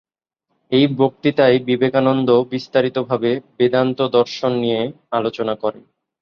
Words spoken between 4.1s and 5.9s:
দর্শন নিয়ে আলোচনা করেন।